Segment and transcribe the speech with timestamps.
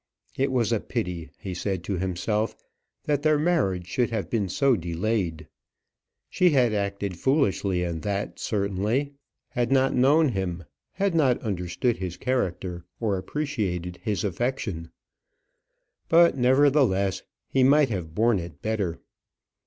[0.35, 2.55] It was a pity, he said to himself,
[3.05, 5.47] that their marriage should have been so delayed;
[6.27, 9.13] she had acted foolishly in that, certainly,
[9.49, 14.89] had not known him, had not understood his character, or appreciated his affection;
[16.09, 18.99] but, nevertheless, he might have borne it better.